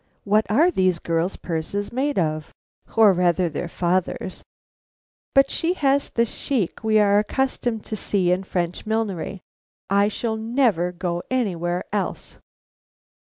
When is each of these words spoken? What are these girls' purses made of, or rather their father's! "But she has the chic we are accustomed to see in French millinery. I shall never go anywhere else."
What 0.23 0.49
are 0.49 0.71
these 0.71 0.97
girls' 0.97 1.35
purses 1.35 1.91
made 1.93 2.17
of, 2.17 2.51
or 2.97 3.13
rather 3.13 3.47
their 3.49 3.67
father's! 3.67 4.41
"But 5.35 5.51
she 5.51 5.73
has 5.73 6.09
the 6.09 6.25
chic 6.25 6.83
we 6.83 6.97
are 6.97 7.19
accustomed 7.19 7.85
to 7.85 7.95
see 7.95 8.31
in 8.31 8.43
French 8.43 8.87
millinery. 8.87 9.41
I 9.91 10.07
shall 10.07 10.37
never 10.37 10.91
go 10.91 11.21
anywhere 11.29 11.83
else." 11.93 12.37